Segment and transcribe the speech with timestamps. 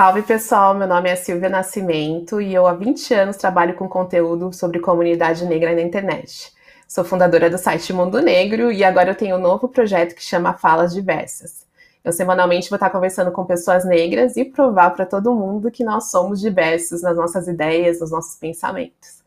[0.00, 4.50] Salve pessoal, meu nome é Silvia Nascimento e eu há 20 anos trabalho com conteúdo
[4.50, 6.54] sobre comunidade negra na internet.
[6.88, 10.54] Sou fundadora do site Mundo Negro e agora eu tenho um novo projeto que chama
[10.54, 11.66] Falas Diversas.
[12.02, 16.10] Eu semanalmente vou estar conversando com pessoas negras e provar para todo mundo que nós
[16.10, 19.22] somos diversos nas nossas ideias, nos nossos pensamentos.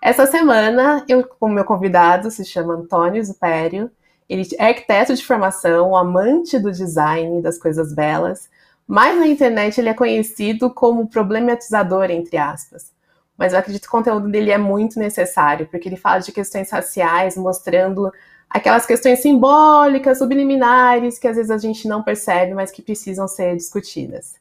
[0.00, 3.90] Essa semana, eu, o meu convidado se chama Antônio Zupério.
[4.26, 8.48] Ele é arquiteto de formação, amante do design, das coisas belas,
[8.86, 12.92] mas na internet ele é conhecido como problematizador, entre aspas.
[13.36, 16.70] Mas eu acredito que o conteúdo dele é muito necessário, porque ele fala de questões
[16.70, 18.12] raciais, mostrando
[18.48, 23.56] aquelas questões simbólicas, subliminares, que às vezes a gente não percebe, mas que precisam ser
[23.56, 24.34] discutidas.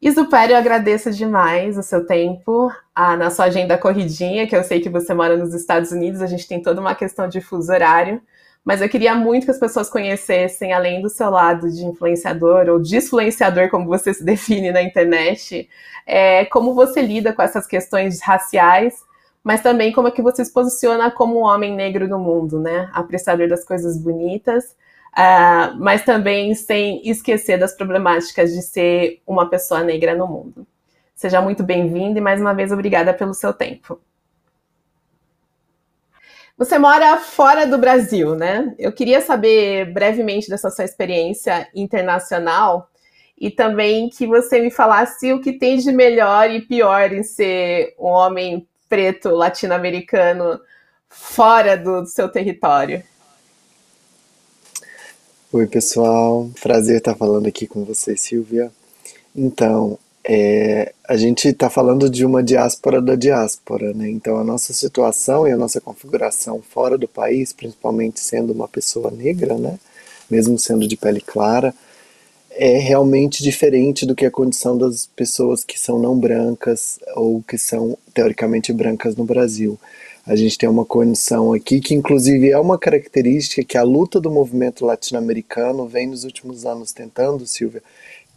[0.00, 4.80] Isupério, eu agradeço demais o seu tempo, a, na sua agenda corridinha, que eu sei
[4.80, 8.22] que você mora nos Estados Unidos, a gente tem toda uma questão de fuso horário,
[8.68, 12.78] mas eu queria muito que as pessoas conhecessem, além do seu lado de influenciador ou
[12.78, 15.66] desfluenciador, como você se define na internet,
[16.04, 19.02] é, como você lida com essas questões raciais,
[19.42, 22.90] mas também como é que você se posiciona como um homem negro no mundo, né?
[22.92, 24.76] Apreciador das coisas bonitas,
[25.16, 30.66] uh, mas também sem esquecer das problemáticas de ser uma pessoa negra no mundo.
[31.14, 33.98] Seja muito bem-vindo e mais uma vez obrigada pelo seu tempo.
[36.58, 38.74] Você mora fora do Brasil, né?
[38.76, 42.90] Eu queria saber brevemente dessa sua experiência internacional
[43.40, 47.94] e também que você me falasse o que tem de melhor e pior em ser
[47.96, 50.58] um homem preto latino-americano
[51.08, 53.04] fora do, do seu território.
[55.52, 56.50] Oi, pessoal.
[56.60, 58.72] Prazer estar falando aqui com você, Silvia.
[59.32, 64.10] Então, é, a gente está falando de uma diáspora da diáspora, né?
[64.10, 69.10] Então a nossa situação e a nossa configuração fora do país, principalmente sendo uma pessoa
[69.10, 69.78] negra, né?
[70.30, 71.74] Mesmo sendo de pele clara,
[72.50, 77.56] é realmente diferente do que a condição das pessoas que são não brancas ou que
[77.56, 79.78] são teoricamente brancas no Brasil.
[80.26, 84.30] A gente tem uma condição aqui que, inclusive, é uma característica que a luta do
[84.30, 87.82] movimento latino-americano vem nos últimos anos tentando, Silvia,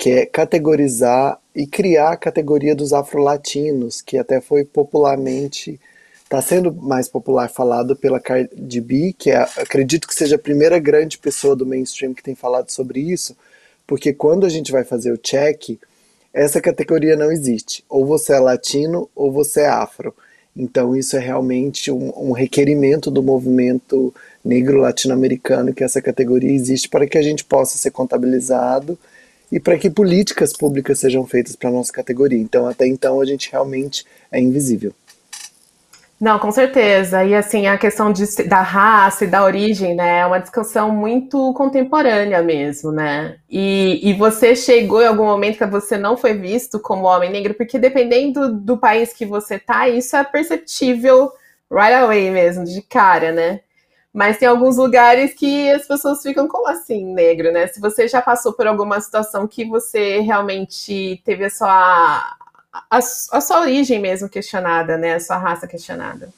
[0.02, 5.80] que é categorizar e criar a categoria dos afro-latinos, que até foi popularmente
[6.24, 10.80] está sendo mais popular falado pela Cardi B, que é, acredito que seja a primeira
[10.80, 13.38] grande pessoa do mainstream que tem falado sobre isso,
[13.86, 15.78] porque quando a gente vai fazer o check,
[16.34, 17.86] essa categoria não existe.
[17.88, 20.16] Ou você é latino ou você é afro.
[20.58, 24.12] Então isso é realmente um, um requerimento do movimento
[24.44, 28.98] negro latino-americano que essa categoria existe para que a gente possa ser contabilizado
[29.52, 32.40] e para que políticas públicas sejam feitas para a nossa categoria.
[32.40, 34.94] Então, até então, a gente realmente é invisível.
[36.22, 37.26] Não, com certeza.
[37.26, 41.52] E assim, a questão de, da raça e da origem, né, é uma discussão muito
[41.54, 43.38] contemporânea mesmo, né?
[43.50, 47.56] E, e você chegou em algum momento que você não foi visto como homem negro,
[47.56, 51.32] porque dependendo do país que você tá, isso é perceptível
[51.72, 53.62] right away mesmo, de cara, né?
[54.14, 57.68] Mas tem alguns lugares que as pessoas ficam como assim, negro, né?
[57.68, 62.36] Se você já passou por alguma situação que você realmente teve a sua,
[62.74, 65.16] a, a sua origem mesmo questionada, né?
[65.16, 66.30] A sua raça questionada.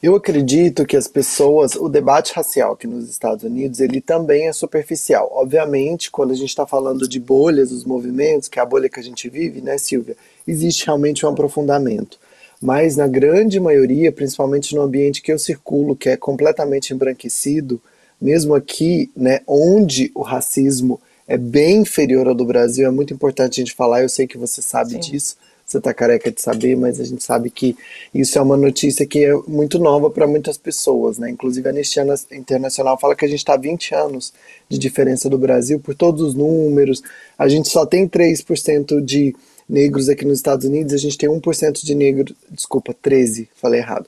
[0.00, 4.52] Eu acredito que as pessoas, o debate racial aqui nos Estados Unidos, ele também é
[4.52, 5.28] superficial.
[5.32, 9.00] Obviamente, quando a gente está falando de bolhas, os movimentos, que é a bolha que
[9.00, 12.18] a gente vive, né, Silvia, existe realmente um aprofundamento
[12.60, 17.80] mas na grande maioria, principalmente no ambiente que eu circulo, que é completamente embranquecido,
[18.20, 23.60] mesmo aqui, né, onde o racismo é bem inferior ao do Brasil, é muito importante
[23.60, 25.00] a gente falar, eu sei que você sabe Sim.
[25.00, 27.76] disso, você está careca de saber, mas a gente sabe que
[28.14, 31.28] isso é uma notícia que é muito nova para muitas pessoas, né?
[31.28, 34.32] Inclusive a Anistia Internacional fala que a gente está 20 anos
[34.66, 37.02] de diferença do Brasil por todos os números,
[37.38, 39.36] a gente só tem 3% de
[39.68, 44.06] negros aqui nos Estados Unidos, a gente tem 1% de negros, desculpa, 13, falei errado.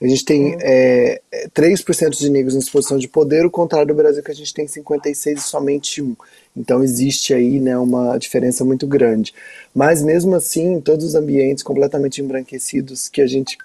[0.00, 1.20] A gente tem é,
[1.54, 4.66] 3% de negros em exposição de poder, o contrário do Brasil, que a gente tem
[4.66, 6.16] 56 e somente 1.
[6.56, 9.32] Então existe aí né, uma diferença muito grande.
[9.72, 13.56] Mas mesmo assim, em todos os ambientes completamente embranquecidos que a gente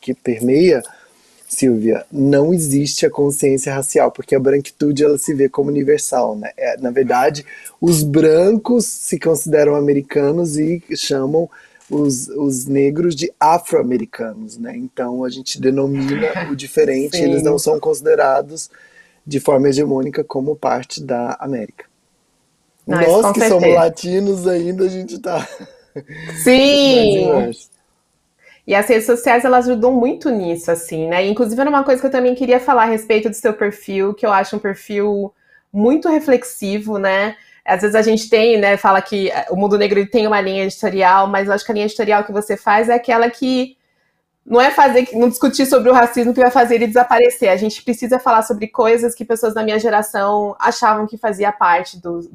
[0.00, 0.82] que permeia,
[1.48, 6.50] Silvia, não existe a consciência racial, porque a branquitude ela se vê como universal, né?
[6.56, 7.46] É, na verdade,
[7.80, 11.48] os brancos se consideram americanos e chamam
[11.88, 14.76] os, os negros de afro-americanos, né?
[14.76, 18.68] Então a gente denomina o diferente, eles não são considerados
[19.24, 21.84] de forma hegemônica como parte da América.
[22.86, 25.46] Nós que somos latinos ainda, a gente tá.
[26.42, 27.50] Sim!
[28.66, 31.24] E as redes sociais elas ajudam muito nisso, assim, né?
[31.26, 34.26] Inclusive era uma coisa que eu também queria falar a respeito do seu perfil, que
[34.26, 35.32] eu acho um perfil
[35.72, 37.36] muito reflexivo, né?
[37.66, 41.26] às vezes a gente tem, né, fala que o mundo negro tem uma linha editorial,
[41.26, 43.76] mas eu acho que a linha editorial que você faz é aquela que
[44.44, 47.48] não é fazer, não discutir sobre o racismo que vai fazer ele desaparecer.
[47.48, 52.00] A gente precisa falar sobre coisas que pessoas da minha geração achavam que fazia parte
[52.00, 52.30] do,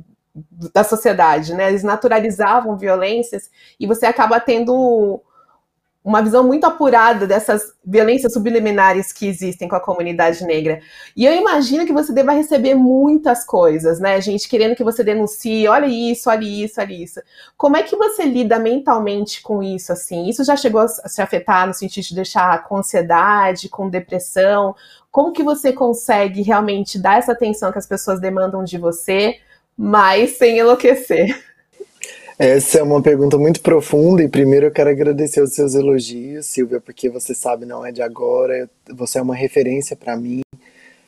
[0.73, 1.69] da sociedade, né?
[1.69, 3.49] Eles naturalizavam violências
[3.79, 5.21] e você acaba tendo
[6.03, 10.81] uma visão muito apurada dessas violências subliminares que existem com a comunidade negra.
[11.15, 14.19] E eu imagino que você deva receber muitas coisas, né?
[14.19, 17.21] Gente querendo que você denuncie, olha isso, olha isso, olha isso.
[17.55, 20.27] Como é que você lida mentalmente com isso, assim?
[20.27, 24.75] Isso já chegou a se afetar no sentido de deixar com ansiedade, com depressão?
[25.11, 29.37] Como que você consegue realmente dar essa atenção que as pessoas demandam de você,
[29.77, 31.50] mas sem enlouquecer?
[32.43, 36.81] Essa é uma pergunta muito profunda e primeiro eu quero agradecer os seus elogios, Silvia,
[36.81, 40.41] porque você sabe não é de agora, você é uma referência para mim.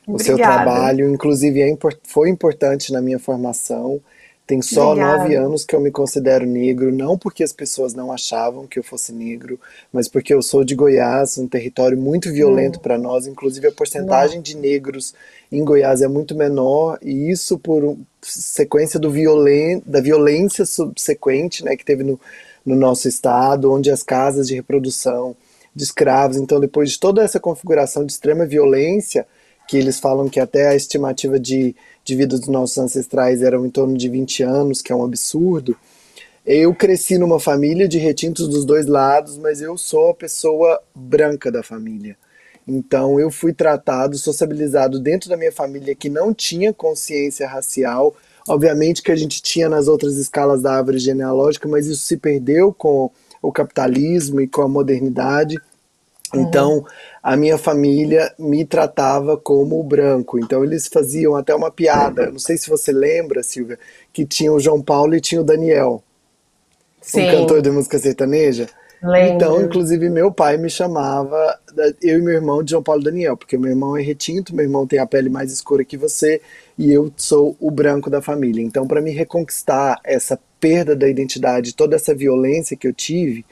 [0.05, 3.99] O seu trabalho, inclusive, é, foi importante na minha formação.
[4.45, 5.17] Tem só Obrigada.
[5.19, 8.83] nove anos que eu me considero negro, não porque as pessoas não achavam que eu
[8.83, 9.57] fosse negro,
[9.91, 12.81] mas porque eu sou de Goiás, um território muito violento hum.
[12.81, 13.25] para nós.
[13.25, 15.13] Inclusive, a porcentagem de negros
[15.49, 21.77] em Goiás é muito menor, e isso por sequência do violen da violência subsequente né,
[21.77, 22.19] que teve no,
[22.65, 25.35] no nosso estado, onde as casas de reprodução
[25.73, 26.35] de escravos.
[26.37, 29.25] Então, depois de toda essa configuração de extrema violência,
[29.67, 33.69] que eles falam que até a estimativa de de vida dos nossos ancestrais eram em
[33.69, 35.75] torno de 20 anos, que é um absurdo.
[36.45, 41.49] Eu cresci numa família de retintos dos dois lados, mas eu sou a pessoa branca
[41.49, 42.17] da família.
[42.67, 48.15] Então eu fui tratado, sociabilizado dentro da minha família que não tinha consciência racial.
[48.47, 52.73] Obviamente que a gente tinha nas outras escalas da árvore genealógica, mas isso se perdeu
[52.73, 53.09] com
[53.41, 55.57] o capitalismo e com a modernidade.
[56.35, 56.85] Então,
[57.21, 60.39] a minha família me tratava como branco.
[60.39, 62.31] Então, eles faziam até uma piada.
[62.31, 63.77] Não sei se você lembra, Silvia,
[64.11, 66.03] que tinha o João Paulo e tinha o Daniel.
[67.01, 67.27] Sim.
[67.27, 68.67] Um cantor de música sertaneja.
[69.03, 69.35] Lembro.
[69.35, 71.59] Então, inclusive, meu pai me chamava,
[72.01, 74.87] eu e meu irmão, de João Paulo Daniel, porque meu irmão é retinto, meu irmão
[74.87, 76.41] tem a pele mais escura que você
[76.77, 78.63] e eu sou o branco da família.
[78.63, 83.45] Então, para me reconquistar essa perda da identidade, toda essa violência que eu tive,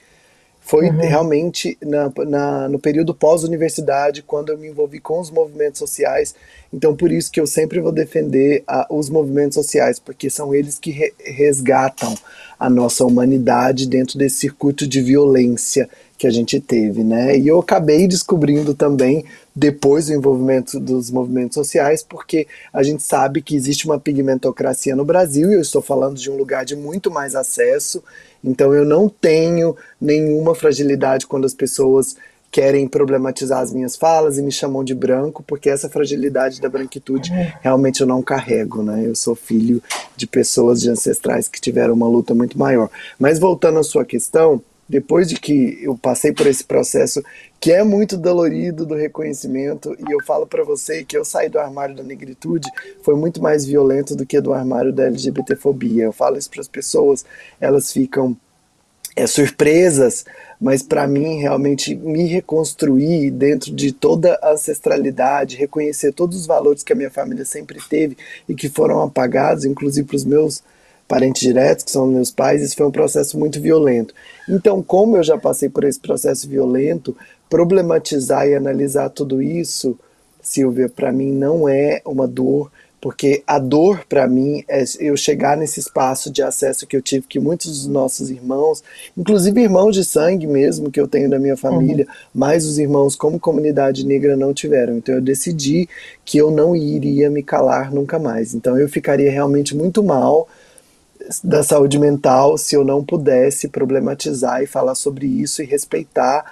[0.61, 0.97] foi uhum.
[0.97, 6.35] realmente na, na, no período pós-universidade, quando eu me envolvi com os movimentos sociais.
[6.71, 10.79] Então, por isso que eu sempre vou defender a, os movimentos sociais, porque são eles
[10.79, 12.15] que re, resgatam
[12.59, 15.89] a nossa humanidade dentro desse circuito de violência
[16.21, 17.35] que a gente teve, né?
[17.35, 19.25] E eu acabei descobrindo também
[19.55, 25.03] depois do envolvimento dos movimentos sociais, porque a gente sabe que existe uma pigmentocracia no
[25.03, 28.03] Brasil, e eu estou falando de um lugar de muito mais acesso,
[28.43, 32.15] então eu não tenho nenhuma fragilidade quando as pessoas
[32.51, 37.31] querem problematizar as minhas falas e me chamam de branco, porque essa fragilidade da branquitude
[37.61, 39.07] realmente eu não carrego, né?
[39.07, 39.81] Eu sou filho
[40.15, 42.91] de pessoas de ancestrais que tiveram uma luta muito maior.
[43.17, 47.23] Mas voltando à sua questão, depois de que eu passei por esse processo
[47.61, 51.57] que é muito dolorido do reconhecimento, e eu falo para você que eu saí do
[51.57, 52.69] armário da negritude
[53.01, 56.03] foi muito mais violento do que do armário da LGBTfobia.
[56.03, 57.23] Eu falo isso para as pessoas,
[57.61, 58.35] elas ficam
[59.15, 60.25] é, surpresas,
[60.59, 66.83] mas para mim realmente me reconstruir dentro de toda a ancestralidade, reconhecer todos os valores
[66.83, 68.17] que a minha família sempre teve
[68.47, 70.61] e que foram apagados, inclusive para os meus
[71.11, 74.13] parentes diretos, que são meus pais, isso foi um processo muito violento.
[74.47, 77.13] Então, como eu já passei por esse processo violento,
[77.49, 79.99] problematizar e analisar tudo isso,
[80.41, 85.57] Silvia, para mim não é uma dor, porque a dor para mim é eu chegar
[85.57, 88.81] nesse espaço de acesso que eu tive, que muitos dos nossos irmãos,
[89.17, 92.13] inclusive irmãos de sangue mesmo que eu tenho da minha família, uhum.
[92.33, 94.95] mas os irmãos como comunidade negra não tiveram.
[94.95, 95.89] Então eu decidi
[96.23, 98.53] que eu não iria me calar nunca mais.
[98.53, 100.47] Então eu ficaria realmente muito mal
[101.43, 106.45] da saúde mental se eu não pudesse problematizar e falar sobre isso e respeitar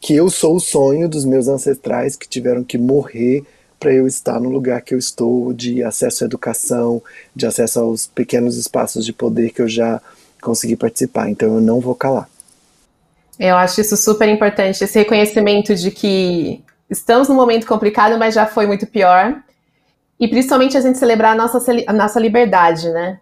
[0.00, 3.42] que eu sou o sonho dos meus ancestrais que tiveram que morrer
[3.80, 7.02] para eu estar no lugar que eu estou, de acesso à educação,
[7.34, 10.00] de acesso aos pequenos espaços de poder que eu já
[10.42, 11.28] consegui participar.
[11.28, 12.28] Então eu não vou calar.
[13.38, 18.46] Eu acho isso super importante, esse reconhecimento de que estamos num momento complicado, mas já
[18.46, 19.42] foi muito pior.
[20.20, 23.18] E principalmente a gente celebrar a nossa, a nossa liberdade, né?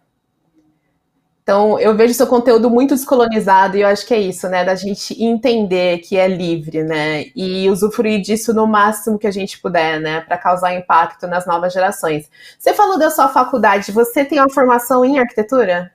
[1.42, 4.64] Então, eu vejo seu conteúdo muito descolonizado e eu acho que é isso, né?
[4.64, 7.26] Da gente entender que é livre, né?
[7.34, 10.20] E usufruir disso no máximo que a gente puder, né?
[10.20, 12.30] Para causar impacto nas novas gerações.
[12.56, 15.90] Você falou da sua faculdade, você tem uma formação em arquitetura?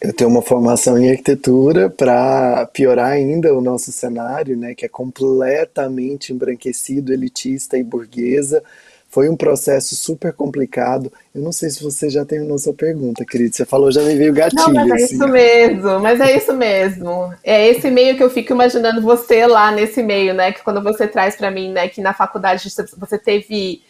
[0.00, 4.74] Eu tenho uma formação em arquitetura para piorar ainda o nosso cenário, né?
[4.74, 8.64] Que é completamente embranquecido, elitista e burguesa
[9.10, 11.12] Foi um processo super complicado.
[11.34, 13.56] Eu não sei se você já terminou sua pergunta, querido.
[13.56, 14.72] Você falou, já me veio gatilho.
[14.72, 15.14] Não, mas é assim.
[15.16, 17.34] isso mesmo, mas é isso mesmo.
[17.42, 20.52] É esse meio que eu fico imaginando você lá nesse meio, né?
[20.52, 22.62] Que quando você traz para mim, né, que na faculdade
[22.96, 23.82] você teve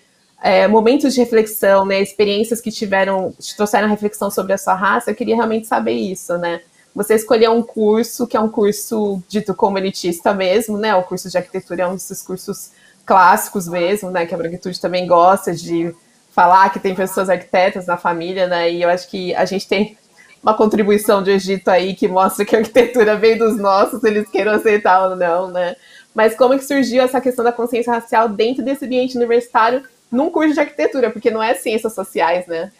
[0.42, 2.00] é, momentos de reflexão, né?
[2.00, 6.38] Experiências que tiveram, te trouxeram reflexão sobre a sua raça, eu queria realmente saber isso,
[6.38, 6.62] né?
[6.94, 10.94] Você escolheu um curso que é um curso dito como elitista mesmo, né?
[10.94, 12.70] O curso de arquitetura é um desses cursos
[13.10, 14.24] clássicos mesmo, né?
[14.24, 15.92] Que a branquitude também gosta de
[16.30, 18.70] falar que tem pessoas arquitetas na família, né?
[18.70, 19.98] E eu acho que a gente tem
[20.40, 24.52] uma contribuição do Egito aí que mostra que a arquitetura vem dos nossos, eles queiram
[24.52, 25.74] aceitar ou não, né?
[26.14, 30.30] Mas como é que surgiu essa questão da consciência racial dentro desse ambiente universitário num
[30.30, 31.10] curso de arquitetura?
[31.10, 32.70] Porque não é ciências sociais, né?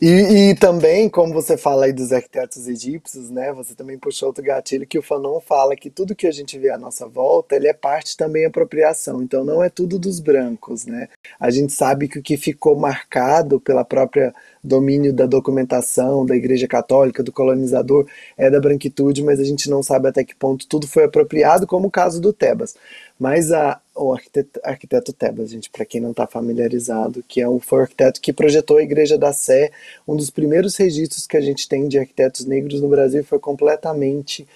[0.00, 3.52] E, e, também, como você fala aí dos arquitetos egípcios, né?
[3.54, 6.70] Você também puxou outro gatilho que o Fanon fala que tudo que a gente vê
[6.70, 9.22] à nossa volta, ele é parte também apropriação.
[9.22, 11.08] Então não é tudo dos brancos, né?
[11.40, 14.34] A gente sabe que o que ficou marcado pela própria
[14.66, 18.06] domínio da documentação da Igreja Católica, do colonizador,
[18.36, 21.88] é da branquitude, mas a gente não sabe até que ponto tudo foi apropriado, como
[21.88, 22.74] o caso do Tebas.
[23.18, 27.58] Mas a, o arquiteto, arquiteto Tebas, gente, para quem não está familiarizado, que é o,
[27.58, 29.70] foi o arquiteto que projetou a Igreja da Sé,
[30.06, 34.46] um dos primeiros registros que a gente tem de arquitetos negros no Brasil foi completamente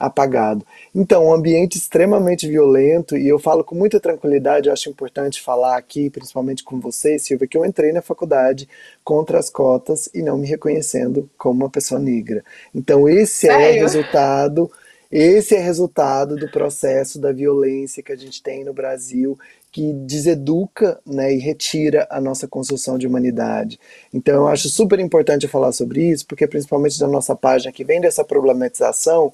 [0.00, 0.66] apagado.
[0.94, 5.76] Então, um ambiente extremamente violento, e eu falo com muita tranquilidade, eu acho importante falar
[5.76, 8.66] aqui, principalmente com você, Silvia, que eu entrei na faculdade
[9.04, 12.42] contra as cotas e não me reconhecendo como uma pessoa negra.
[12.74, 13.66] Então, esse é Sério?
[13.66, 14.70] é resultado.
[15.12, 19.36] Esse é resultado do processo da violência que a gente tem no Brasil,
[19.72, 23.78] que deseduca né, e retira a nossa construção de humanidade.
[24.14, 28.00] Então, eu acho super importante falar sobre isso, porque principalmente da nossa página que vem
[28.00, 29.32] dessa problematização,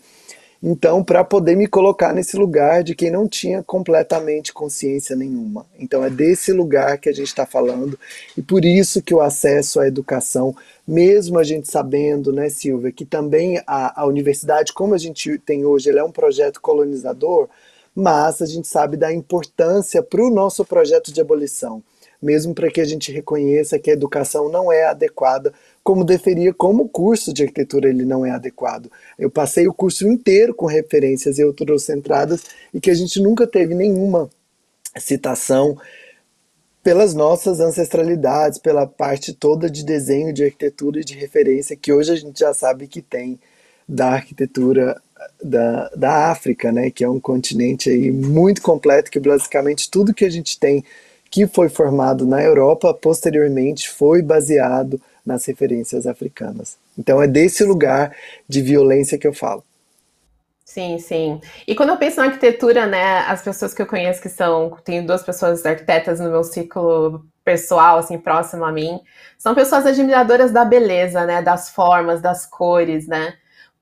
[0.62, 5.66] então, para poder me colocar nesse lugar de quem não tinha completamente consciência nenhuma.
[5.78, 7.98] Então, é desse lugar que a gente está falando,
[8.36, 13.04] e por isso que o acesso à educação, mesmo a gente sabendo, né, Silvia, que
[13.04, 17.48] também a, a universidade, como a gente tem hoje, ela é um projeto colonizador,
[17.94, 21.82] mas a gente sabe da importância para o nosso projeto de abolição
[22.20, 25.52] mesmo para que a gente reconheça que a educação não é adequada
[25.86, 28.90] como deveria, como o curso de arquitetura ele não é adequado.
[29.16, 32.42] Eu passei o curso inteiro com referências eurocentradas
[32.74, 34.28] e que a gente nunca teve nenhuma
[34.98, 35.78] citação
[36.82, 42.10] pelas nossas ancestralidades, pela parte toda de desenho, de arquitetura e de referência que hoje
[42.10, 43.38] a gente já sabe que tem
[43.88, 45.00] da arquitetura
[45.40, 50.24] da, da África, né, que é um continente aí muito completo, que basicamente tudo que
[50.24, 50.84] a gente tem
[51.30, 56.78] que foi formado na Europa posteriormente foi baseado nas referências africanas.
[56.96, 58.14] Então é desse lugar
[58.48, 59.64] de violência que eu falo.
[60.64, 61.40] Sim, sim.
[61.66, 65.06] E quando eu penso na arquitetura, né, as pessoas que eu conheço que são, tenho
[65.06, 69.00] duas pessoas arquitetas no meu ciclo pessoal, assim, próximo a mim,
[69.38, 73.34] são pessoas admiradoras da beleza, né, das formas, das cores, né?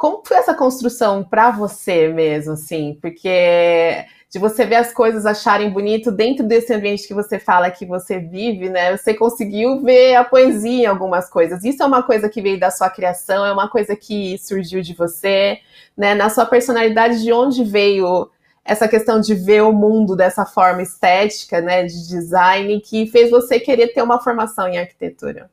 [0.04, 2.98] Como foi essa construção para você mesmo, assim?
[3.00, 7.86] Porque de você ver as coisas acharem bonito dentro desse ambiente que você fala que
[7.86, 8.94] você vive, né?
[8.94, 11.64] Você conseguiu ver a poesia em algumas coisas.
[11.64, 14.92] Isso é uma coisa que veio da sua criação, é uma coisa que surgiu de
[14.92, 15.60] você,
[15.96, 16.14] né?
[16.14, 18.30] Na sua personalidade, de onde veio
[18.62, 21.84] essa questão de ver o mundo dessa forma estética, né?
[21.84, 25.48] De design, que fez você querer ter uma formação em arquitetura?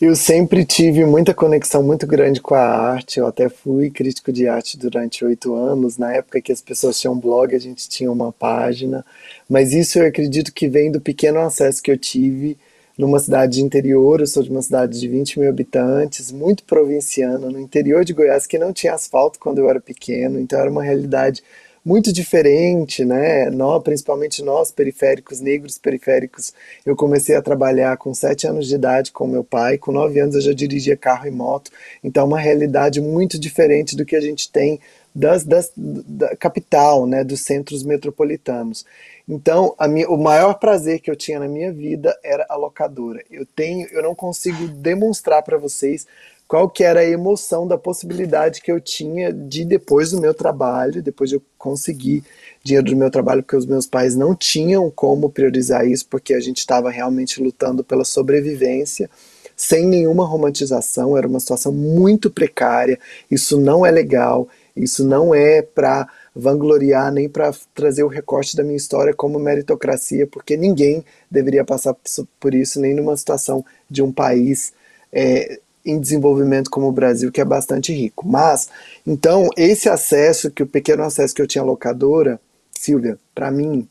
[0.00, 3.20] Eu sempre tive muita conexão muito grande com a arte.
[3.20, 5.98] Eu até fui crítico de arte durante oito anos.
[5.98, 9.04] Na época que as pessoas tinham blog, a gente tinha uma página.
[9.46, 12.56] Mas isso eu acredito que vem do pequeno acesso que eu tive
[12.96, 14.20] numa cidade de interior.
[14.20, 18.46] Eu sou de uma cidade de 20 mil habitantes, muito provinciana, no interior de Goiás,
[18.46, 20.40] que não tinha asfalto quando eu era pequeno.
[20.40, 21.42] Então era uma realidade
[21.84, 23.48] muito diferente, né?
[23.50, 26.52] Nós, principalmente nós, periféricos, negros periféricos,
[26.84, 30.34] eu comecei a trabalhar com sete anos de idade com meu pai, com nove anos
[30.34, 31.70] eu já dirigia carro e moto,
[32.04, 34.78] então é uma realidade muito diferente do que a gente tem
[35.14, 38.84] das, das, da capital, né, dos centros metropolitanos.
[39.28, 43.22] Então, minha, o maior prazer que eu tinha na minha vida era a locadora.
[43.30, 46.06] Eu tenho, eu não consigo demonstrar para vocês
[46.50, 51.00] qual que era a emoção da possibilidade que eu tinha de depois do meu trabalho,
[51.00, 52.24] depois de eu conseguir
[52.64, 56.40] dinheiro do meu trabalho, porque os meus pais não tinham como priorizar isso, porque a
[56.40, 59.08] gente estava realmente lutando pela sobrevivência,
[59.54, 62.98] sem nenhuma romantização, era uma situação muito precária,
[63.30, 68.64] isso não é legal, isso não é para vangloriar nem para trazer o recorte da
[68.64, 71.94] minha história como meritocracia, porque ninguém deveria passar
[72.40, 74.72] por isso, nem numa situação de um país
[75.12, 78.26] é, em desenvolvimento como o Brasil, que é bastante rico.
[78.26, 78.68] Mas,
[79.06, 82.40] então, esse acesso, que o pequeno acesso que eu tinha à locadora,
[82.72, 83.88] Silvia, para mim,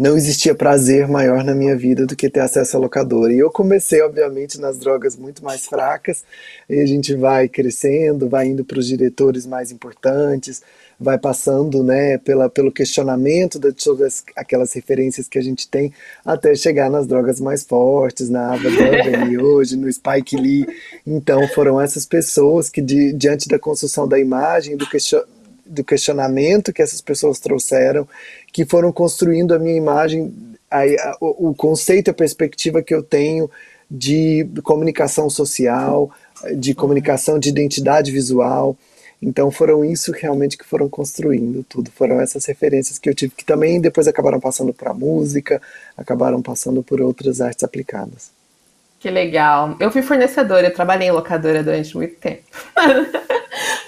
[0.00, 3.34] não existia prazer maior na minha vida do que ter acesso à locadora.
[3.34, 6.24] E eu comecei, obviamente, nas drogas muito mais fracas,
[6.66, 10.62] e a gente vai crescendo, vai indo para os diretores mais importantes,
[10.98, 15.92] vai passando né, pela, pelo questionamento de todas aquelas referências que a gente tem,
[16.24, 20.66] até chegar nas drogas mais fortes, na Ava Gardner hoje, no Spike Lee.
[21.06, 25.40] Então, foram essas pessoas que, de, diante da construção da imagem, do questionamento,
[25.70, 28.06] do questionamento que essas pessoas trouxeram,
[28.52, 30.32] que foram construindo a minha imagem,
[30.70, 33.50] a, a, o, conceito e a perspectiva que eu tenho
[33.90, 36.10] de comunicação social,
[36.56, 38.76] de comunicação de identidade visual.
[39.22, 41.90] Então foram isso realmente que foram construindo tudo.
[41.90, 45.60] Foram essas referências que eu tive, que também depois acabaram passando para a música,
[45.96, 48.30] acabaram passando por outras artes aplicadas.
[48.98, 49.76] Que legal.
[49.80, 52.42] Eu fui fornecedora, eu trabalhei em locadora durante muito tempo.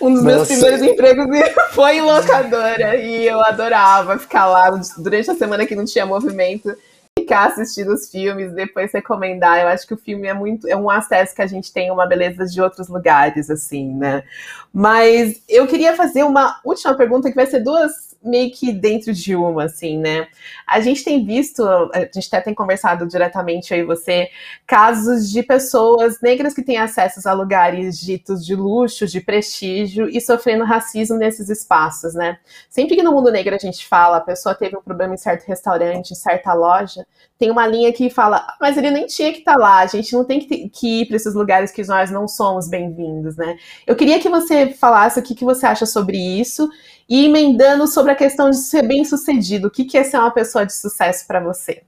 [0.01, 1.27] um dos meus primeiros empregos
[1.73, 6.77] foi em locadora e eu adorava ficar lá durante a semana que não tinha movimento,
[7.23, 9.61] ficar assistindo os filmes, depois recomendar.
[9.61, 12.07] Eu acho que o filme é muito é um acesso que a gente tem uma
[12.07, 14.25] beleza de outros lugares assim, né?
[14.73, 19.35] Mas eu queria fazer uma última pergunta que vai ser duas meio que dentro de
[19.35, 20.29] uma, assim, né?
[20.67, 24.29] A gente tem visto, a gente até tem conversado diretamente aí você,
[24.67, 30.21] casos de pessoas negras que têm acesso a lugares ditos de luxo, de prestígio e
[30.21, 32.39] sofrendo racismo nesses espaços, né?
[32.71, 35.45] Sempre que no mundo negro a gente fala, a pessoa teve um problema em certo
[35.47, 37.05] restaurante, em certa loja,
[37.39, 39.87] tem uma linha que fala, ah, mas ele nem tinha que estar tá lá, a
[39.87, 43.57] gente não tem que, que ir para esses lugares que nós não somos bem-vindos, né?
[43.85, 46.71] Eu queria que você falasse o que, que você acha sobre isso
[47.09, 50.31] e emendando sobre a questão de ser bem sucedido, o que, que é ser uma
[50.31, 51.83] pessoa de sucesso para você?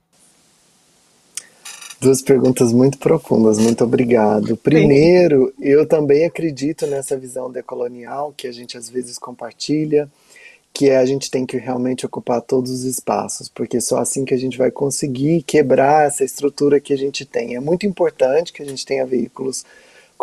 [2.00, 4.56] Duas perguntas muito profundas, muito obrigado.
[4.56, 10.10] Primeiro, eu também acredito nessa visão decolonial que a gente às vezes compartilha,
[10.74, 14.34] que é a gente tem que realmente ocupar todos os espaços, porque só assim que
[14.34, 17.54] a gente vai conseguir quebrar essa estrutura que a gente tem.
[17.54, 19.64] É muito importante que a gente tenha veículos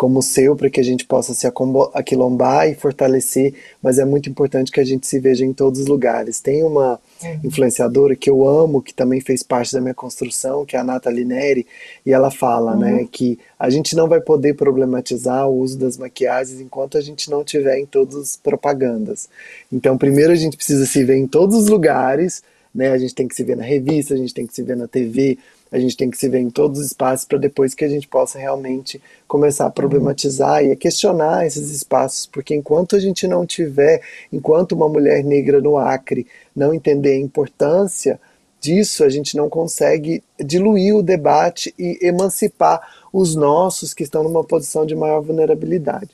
[0.02, 1.46] como o seu para que a gente possa se
[1.94, 5.86] aquilombar e fortalecer, mas é muito importante que a gente se veja em todos os
[5.86, 6.40] lugares.
[6.40, 7.40] Tem uma uhum.
[7.44, 11.24] influenciadora que eu amo, que também fez parte da minha construção, que é a Nathalie
[11.24, 11.64] Neri,
[12.04, 12.96] e ela fala, né, uhum.
[12.96, 17.30] né, que a gente não vai poder problematizar o uso das maquiagens enquanto a gente
[17.30, 19.28] não tiver em todas as propagandas.
[19.72, 22.42] Então, primeiro a gente precisa se ver em todos os lugares,
[22.74, 24.76] né, a gente tem que se ver na revista, a gente tem que se ver
[24.76, 25.38] na TV,
[25.72, 28.06] a gente tem que se ver em todos os espaços para depois que a gente
[28.06, 33.46] possa realmente começar a problematizar e a questionar esses espaços, porque enquanto a gente não
[33.46, 38.20] tiver, enquanto uma mulher negra no Acre não entender a importância
[38.60, 42.80] disso, a gente não consegue diluir o debate e emancipar
[43.12, 46.10] os nossos que estão numa posição de maior vulnerabilidade.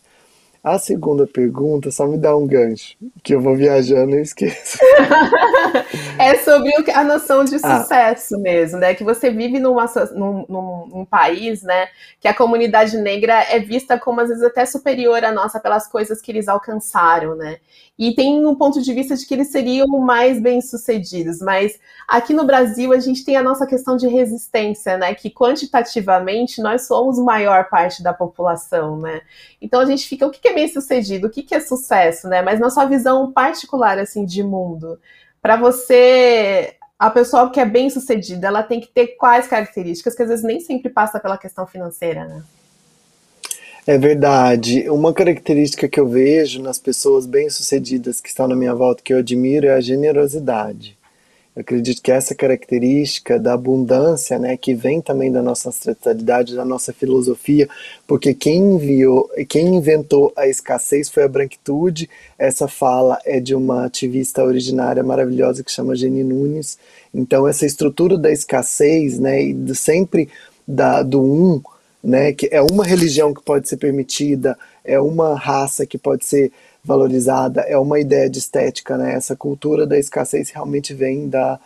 [0.69, 4.77] A segunda pergunta, só me dá um gancho, que eu vou viajando e esqueço.
[6.21, 7.81] é sobre a noção de ah.
[7.81, 8.39] sucesso ah.
[8.39, 8.95] mesmo, né?
[8.95, 11.89] Que você vive numa, num, num, país, né?
[12.21, 16.21] Que a comunidade negra é vista como às vezes até superior à nossa pelas coisas
[16.21, 17.57] que eles alcançaram, né?
[17.99, 22.45] E tem um ponto de vista de que eles seriam mais bem-sucedidos, mas aqui no
[22.45, 25.15] Brasil a gente tem a nossa questão de resistência, né?
[25.15, 29.23] Que quantitativamente nós somos a maior parte da população, né?
[29.61, 31.29] Então a gente fica, o que é bem-sucedido?
[31.29, 32.43] O que é sucesso, né?
[32.43, 34.99] Mas na sua visão particular, assim, de mundo,
[35.41, 40.29] para você, a pessoa que é bem-sucedida, ela tem que ter quais características que às
[40.29, 42.43] vezes nem sempre passa pela questão financeira, né?
[43.87, 44.91] É verdade.
[44.91, 49.19] Uma característica que eu vejo nas pessoas bem-sucedidas que estão na minha volta, que eu
[49.19, 50.98] admiro, é a generosidade.
[51.59, 56.93] Acredito que essa característica da abundância, né, que vem também da nossa ancestralidade, da nossa
[56.93, 57.69] filosofia,
[58.07, 62.09] porque quem enviou, quem inventou a escassez foi a branquitude.
[62.39, 66.79] Essa fala é de uma ativista originária maravilhosa que chama Jenny Nunes.
[67.13, 70.29] Então essa estrutura da escassez, né, e sempre
[70.67, 71.61] da, do um,
[72.05, 76.53] né, que é uma religião que pode ser permitida, é uma raça que pode ser
[76.85, 79.15] valorizada, é uma ideia de estética, né?
[79.15, 81.61] Essa cultura da escassez realmente vem da,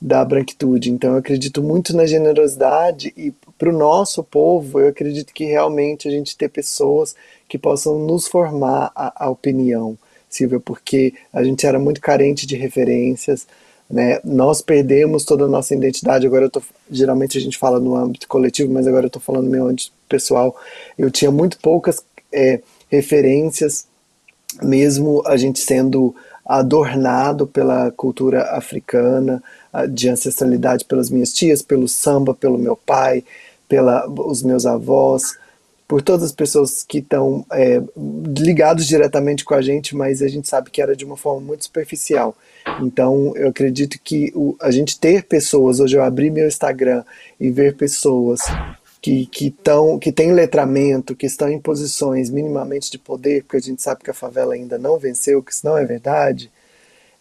[0.00, 0.90] da branquitude.
[0.90, 6.06] Então eu acredito muito na generosidade e para o nosso povo, eu acredito que realmente
[6.08, 7.14] a gente ter pessoas
[7.48, 9.96] que possam nos formar a, a opinião,
[10.28, 13.46] Silvia, porque a gente era muito carente de referências,
[13.88, 14.20] né?
[14.24, 16.26] Nós perdemos toda a nossa identidade.
[16.26, 19.44] Agora eu tô, geralmente a gente fala no âmbito coletivo, mas agora eu estou falando
[19.44, 20.54] no meu âmbito pessoal.
[20.98, 22.02] Eu tinha muito poucas
[22.32, 23.86] é, referências,
[24.62, 29.42] mesmo a gente sendo adornado pela cultura africana,
[29.90, 33.24] de ancestralidade pelas minhas tias, pelo samba, pelo meu pai,
[33.68, 35.36] pelos meus avós,
[35.88, 37.80] por todas as pessoas que estão é,
[38.38, 41.64] ligados diretamente com a gente, mas a gente sabe que era de uma forma muito
[41.64, 42.34] superficial.
[42.80, 47.04] Então, eu acredito que o, a gente ter pessoas, hoje eu abri meu Instagram
[47.38, 48.40] e ver pessoas
[49.06, 53.60] que, que, tão, que têm letramento, que estão em posições minimamente de poder, porque a
[53.60, 56.50] gente sabe que a favela ainda não venceu, que isso não é verdade,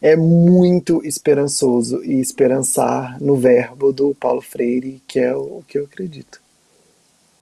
[0.01, 5.83] é muito esperançoso e esperançar no verbo do Paulo Freire, que é o que eu
[5.83, 6.41] acredito.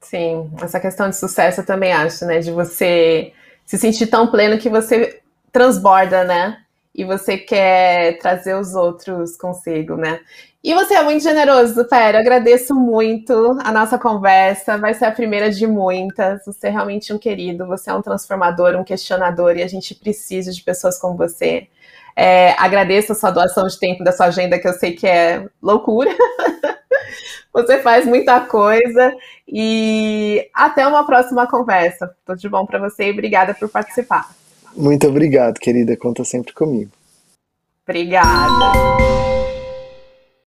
[0.02, 2.40] Sim, essa questão de sucesso eu também acho, né?
[2.40, 3.32] De você
[3.66, 5.22] se sentir tão pleno que você
[5.54, 6.58] transborda, né?
[6.94, 10.20] E você quer trazer os outros consigo, né?
[10.64, 12.20] E você é muito generoso, Pera.
[12.20, 14.78] Agradeço muito a nossa conversa.
[14.78, 16.46] Vai ser a primeira de muitas.
[16.46, 17.68] Você é realmente um querido.
[17.68, 21.68] Você é um transformador, um questionador, e a gente precisa de pessoas como você.
[22.16, 25.46] É, agradeço a sua doação de tempo da sua agenda, que eu sei que é
[25.62, 26.12] loucura.
[27.52, 29.14] você faz muita coisa.
[29.46, 32.16] E até uma próxima conversa.
[32.26, 34.34] Tudo de bom para você e obrigada por participar.
[34.74, 35.98] Muito obrigado, querida.
[35.98, 36.92] Conta sempre comigo.
[37.86, 39.43] Obrigada.